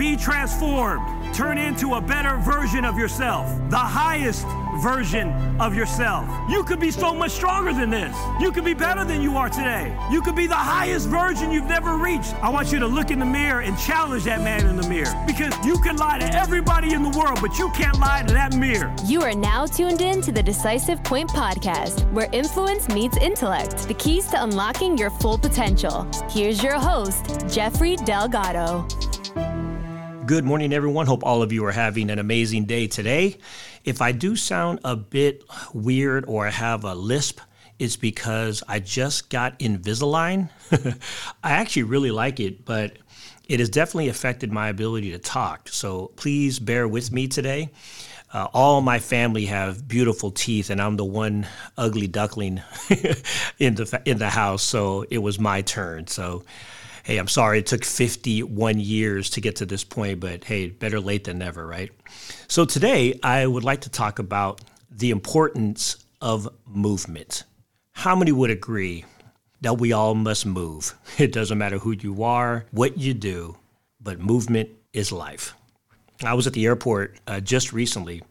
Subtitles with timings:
[0.00, 1.34] Be transformed.
[1.34, 4.46] Turn into a better version of yourself, the highest
[4.80, 5.28] version
[5.60, 6.26] of yourself.
[6.48, 8.16] You could be so much stronger than this.
[8.40, 9.94] You could be better than you are today.
[10.10, 12.32] You could be the highest version you've never reached.
[12.42, 15.12] I want you to look in the mirror and challenge that man in the mirror
[15.26, 18.54] because you can lie to everybody in the world, but you can't lie to that
[18.54, 18.90] mirror.
[19.04, 23.94] You are now tuned in to the Decisive Point podcast, where influence meets intellect, the
[23.94, 26.10] keys to unlocking your full potential.
[26.30, 28.88] Here's your host, Jeffrey Delgado.
[30.30, 31.06] Good morning, everyone.
[31.06, 33.36] Hope all of you are having an amazing day today.
[33.84, 35.42] If I do sound a bit
[35.74, 37.40] weird or I have a lisp,
[37.80, 40.48] it's because I just got Invisalign.
[41.42, 42.92] I actually really like it, but
[43.48, 45.68] it has definitely affected my ability to talk.
[45.68, 47.70] So please bear with me today.
[48.32, 52.62] Uh, all my family have beautiful teeth, and I'm the one ugly duckling
[53.58, 54.62] in the in the house.
[54.62, 56.06] So it was my turn.
[56.06, 56.44] So
[57.04, 61.00] hey, I'm sorry it took 51 years to get to this point, but hey, better
[61.00, 61.90] late than never, right?
[62.48, 67.44] So today I would like to talk about the importance of movement.
[67.92, 69.04] How many would agree
[69.60, 70.94] that we all must move?
[71.18, 73.56] It doesn't matter who you are, what you do,
[74.00, 75.54] but movement is life.
[76.22, 78.22] I was at the airport uh, just recently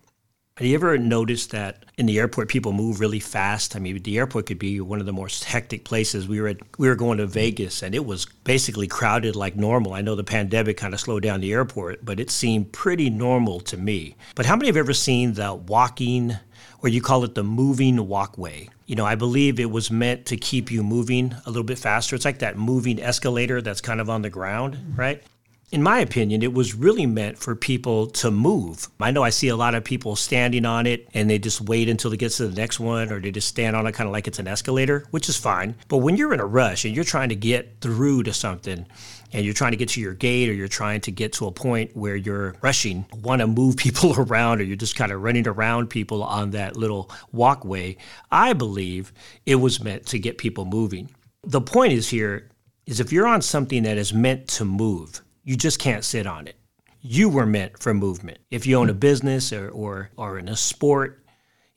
[0.59, 3.77] have you ever noticed that in the airport people move really fast?
[3.77, 6.27] I mean, the airport could be one of the most hectic places.
[6.27, 9.93] We were at, we were going to Vegas and it was basically crowded like normal.
[9.93, 13.61] I know the pandemic kind of slowed down the airport, but it seemed pretty normal
[13.61, 14.17] to me.
[14.35, 16.35] But how many have ever seen the walking
[16.81, 18.67] or you call it the moving walkway?
[18.85, 22.17] You know, I believe it was meant to keep you moving a little bit faster.
[22.17, 25.23] It's like that moving escalator that's kind of on the ground, right?
[25.71, 28.87] In my opinion, it was really meant for people to move.
[28.99, 31.89] I know I see a lot of people standing on it and they just wait
[31.89, 34.11] until it gets to the next one or they just stand on it kind of
[34.11, 35.75] like it's an escalator, which is fine.
[35.87, 38.87] But when you're in a rush and you're trying to get through to something,
[39.31, 41.51] and you're trying to get to your gate or you're trying to get to a
[41.51, 45.47] point where you're rushing, want to move people around or you're just kind of running
[45.47, 47.95] around people on that little walkway,
[48.31, 49.13] I believe
[49.45, 51.11] it was meant to get people moving.
[51.43, 52.49] The point is here
[52.85, 56.47] is if you're on something that is meant to move, you just can't sit on
[56.47, 56.55] it.
[57.01, 58.39] You were meant for movement.
[58.51, 61.23] If you own a business or, or, or in a sport,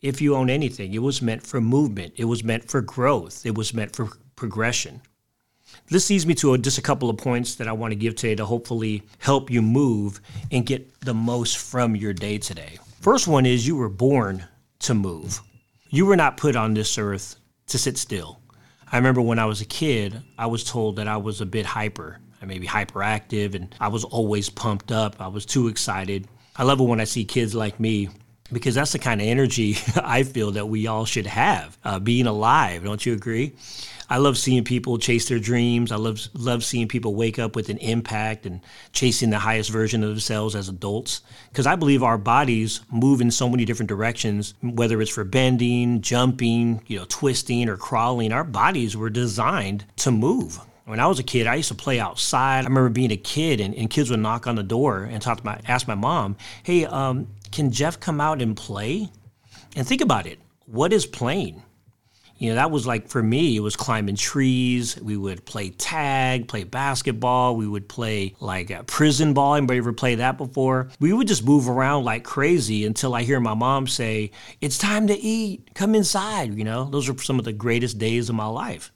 [0.01, 2.15] if you own anything, it was meant for movement.
[2.17, 3.47] It was meant for growth.
[3.47, 5.01] It was meant for progression.
[5.89, 8.17] This leads me to a, just a couple of points that I want to give
[8.17, 10.21] today to hopefully help you move
[10.51, 12.79] and get the most from your day today.
[13.01, 14.45] First one is you were born
[14.81, 15.41] to move.
[15.89, 17.37] You were not put on this earth
[17.69, 18.41] to sit still.
[18.91, 21.65] I remember when I was a kid, I was told that I was a bit
[21.65, 22.19] hyper.
[22.43, 25.17] I may be hyperactive and I was always pumped up.
[25.21, 26.27] I was too excited.
[26.57, 28.09] I love it when I see kids like me
[28.53, 31.79] because that's the kind of energy I feel that we all should have.
[31.85, 33.53] Uh, being alive, don't you agree?
[34.11, 35.91] I love seeing people chase their dreams.
[35.91, 38.61] I love love seeing people wake up with an impact and
[38.93, 41.23] chasing the highest version of themselves as adults.
[41.49, 46.03] Because I believe our bodies move in so many different directions, whether it's for bending,
[46.03, 48.33] jumping, you know, twisting, or crawling.
[48.33, 50.61] Our bodies were designed to move.
[50.85, 52.61] When I was a kid, I used to play outside.
[52.61, 55.39] I remember being a kid, and, and kids would knock on the door and talk
[55.39, 59.09] to my, ask my mom, "Hey, um, can Jeff come out and play?"
[59.77, 60.41] And think about it.
[60.67, 61.63] What is playing?
[62.43, 65.01] You know, that was like for me, it was climbing trees.
[65.01, 67.55] We would play tag, play basketball.
[67.55, 69.55] We would play like a prison ball.
[69.55, 70.89] Anybody ever play that before?
[70.99, 75.07] We would just move around like crazy until I hear my mom say, It's time
[75.07, 75.71] to eat.
[75.75, 76.55] Come inside.
[76.59, 78.91] You know, those are some of the greatest days of my life.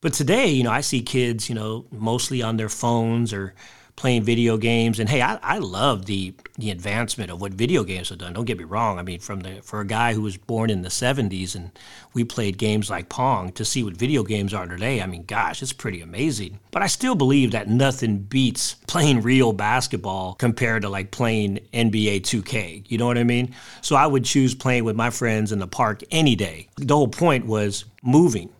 [0.00, 3.54] But today, you know, I see kids, you know, mostly on their phones or
[3.96, 5.00] playing video games.
[5.00, 8.32] And hey, I, I love the the advancement of what video games have done.
[8.32, 9.00] Don't get me wrong.
[9.00, 11.72] I mean, from the for a guy who was born in the '70s and
[12.14, 15.02] we played games like Pong to see what video games are today.
[15.02, 16.60] I mean, gosh, it's pretty amazing.
[16.70, 22.20] But I still believe that nothing beats playing real basketball compared to like playing NBA
[22.20, 22.84] 2K.
[22.88, 23.52] You know what I mean?
[23.80, 26.68] So I would choose playing with my friends in the park any day.
[26.76, 28.50] The whole point was moving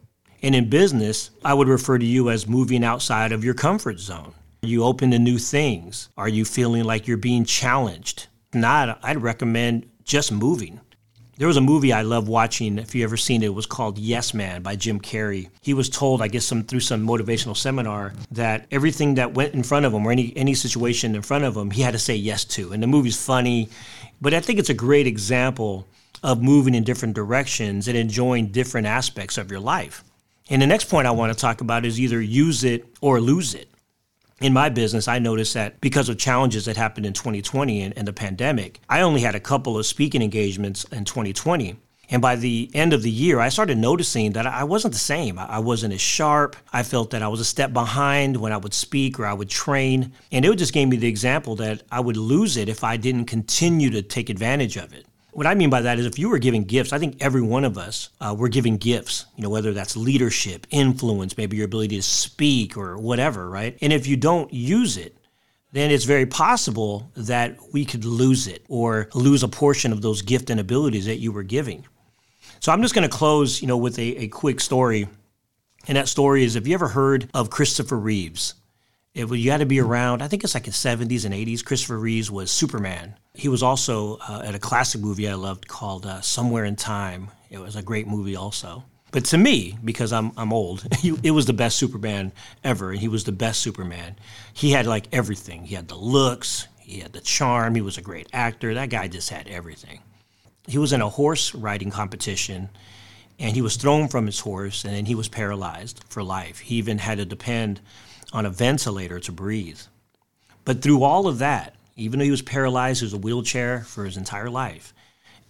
[0.43, 4.35] and in business, I would refer to you as moving outside of your comfort zone.
[4.63, 6.09] Are you open to new things?
[6.17, 8.27] Are you feeling like you're being challenged?
[8.53, 10.81] Not, I'd recommend just moving.
[11.37, 12.79] There was a movie I love watching.
[12.79, 15.49] If you ever seen it, it was called Yes Man by Jim Carrey.
[15.61, 19.63] He was told, I guess, some through some motivational seminar that everything that went in
[19.63, 22.17] front of him or any any situation in front of him, he had to say
[22.17, 22.73] yes to.
[22.73, 23.69] And the movie's funny,
[24.21, 25.87] but I think it's a great example
[26.25, 30.03] of moving in different directions and enjoying different aspects of your life.
[30.51, 33.55] And the next point I want to talk about is either use it or lose
[33.55, 33.69] it.
[34.41, 38.07] In my business, I noticed that because of challenges that happened in 2020 and, and,
[38.07, 41.77] the pandemic, I only had a couple of speaking engagements in 2020.
[42.11, 45.39] And by the end of the year, I started noticing that I wasn't the same.
[45.39, 46.57] I wasn't as sharp.
[46.73, 49.51] I felt that I was a step behind when I would speak or I would
[49.51, 50.13] train.
[50.33, 53.27] And it just gave me the example that I would lose it if I didn't
[53.27, 55.05] continue to take advantage of it.
[55.39, 57.65] What I mean by that is if you were giving gifts, I think every one
[57.65, 61.95] of us, uh, we're giving gifts, you know, whether that's leadership, influence, maybe your ability
[61.95, 63.79] to speak or whatever, right?
[63.81, 65.17] And if you don't use it,
[65.71, 70.23] then it's very possible that we could lose it or lose a portion of those
[70.23, 71.87] gift and abilities that you were giving.
[72.59, 75.07] So I'm just going to close, you know, with a, a quick story.
[75.87, 78.55] And that story is, have you ever heard of Christopher Reeves?
[79.15, 81.65] It, you had to be around, I think it's like the 70s and 80s.
[81.65, 83.15] Christopher Reeves was Superman.
[83.35, 87.31] He was also uh, at a classic movie I loved called uh, Somewhere in Time.
[87.51, 88.85] It was a great movie also.
[89.11, 90.87] But to me, because I'm, I'm old,
[91.23, 92.33] it was the best Superman
[92.63, 92.91] ever.
[92.91, 94.17] And he was the best Superman.
[94.53, 95.65] He had like everything.
[95.65, 98.75] He had the looks, he had the charm, he was a great actor.
[98.75, 100.01] That guy just had everything
[100.69, 102.69] he was in a horse riding competition
[103.39, 106.59] and he was thrown from his horse and then he was paralyzed for life.
[106.61, 107.81] He even had to depend
[108.33, 109.81] on a ventilator to breathe.
[110.65, 114.05] But through all of that, even though he was paralyzed, he was a wheelchair for
[114.05, 114.95] his entire life.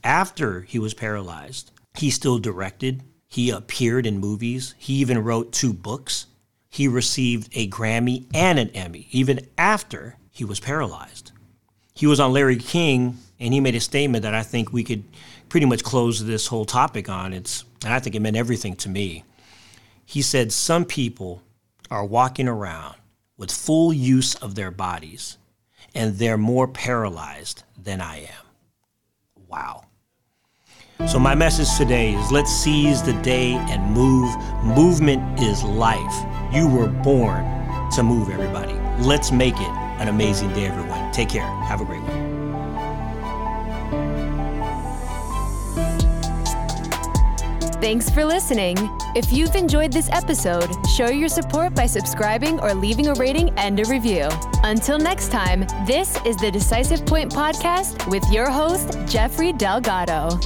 [0.05, 3.03] After he was paralyzed, he still directed.
[3.27, 4.75] He appeared in movies.
[4.79, 6.27] He even wrote two books.
[6.71, 11.33] He received a Grammy and an Emmy, even after he was paralyzed.
[11.95, 15.03] He was on Larry King and he made a statement that I think we could
[15.49, 17.33] pretty much close this whole topic on.
[17.33, 19.25] It's and I think it meant everything to me.
[20.05, 21.43] He said some people
[21.91, 22.97] are walking around
[23.37, 25.39] with full use of their bodies
[25.95, 28.47] and they're more paralyzed than I am.
[29.49, 29.85] Wow.
[31.07, 34.35] So my message today is let's seize the day and move.
[34.65, 36.27] Movement is life.
[36.53, 37.45] You were born
[37.93, 38.75] to move everybody.
[39.03, 41.13] Let's make it an amazing day everyone.
[41.13, 41.47] Take care.
[41.65, 42.28] Have a great one.
[47.81, 48.77] Thanks for listening.
[49.15, 53.79] If you've enjoyed this episode, show your support by subscribing or leaving a rating and
[53.79, 54.29] a review.
[54.65, 60.41] Until next time, this is the Decisive Point Podcast with your host, Jeffrey Delgado.